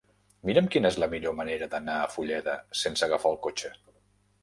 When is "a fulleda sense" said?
1.99-3.11